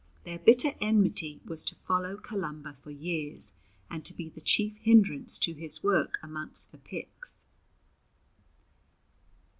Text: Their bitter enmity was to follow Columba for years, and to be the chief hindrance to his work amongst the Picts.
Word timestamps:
Their 0.23 0.39
bitter 0.39 0.73
enmity 0.81 1.41
was 1.45 1.63
to 1.63 1.75
follow 1.75 2.17
Columba 2.17 2.73
for 2.73 2.89
years, 2.89 3.53
and 3.87 4.03
to 4.03 4.15
be 4.15 4.29
the 4.29 4.41
chief 4.41 4.77
hindrance 4.77 5.37
to 5.37 5.53
his 5.53 5.83
work 5.83 6.17
amongst 6.23 6.71
the 6.71 6.79
Picts. 6.79 7.45